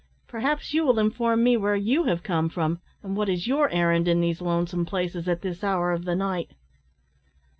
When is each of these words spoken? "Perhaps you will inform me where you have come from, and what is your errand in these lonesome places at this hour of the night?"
"Perhaps 0.27 0.73
you 0.73 0.83
will 0.83 0.97
inform 0.97 1.43
me 1.43 1.55
where 1.55 1.75
you 1.75 2.05
have 2.05 2.23
come 2.23 2.49
from, 2.49 2.79
and 3.03 3.15
what 3.15 3.29
is 3.29 3.45
your 3.45 3.69
errand 3.69 4.07
in 4.07 4.19
these 4.19 4.41
lonesome 4.41 4.83
places 4.83 5.27
at 5.29 5.43
this 5.43 5.63
hour 5.63 5.91
of 5.91 6.05
the 6.05 6.15
night?" 6.15 6.53